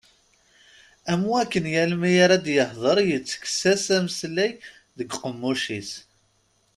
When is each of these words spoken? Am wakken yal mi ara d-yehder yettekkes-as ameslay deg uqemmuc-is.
Am 1.11 1.21
wakken 1.29 1.65
yal 1.73 1.91
mi 2.01 2.11
ara 2.23 2.37
d-yehder 2.45 2.97
yettekkes-as 3.09 3.85
ameslay 3.97 4.51
deg 4.97 5.09
uqemmuc-is. 5.13 5.91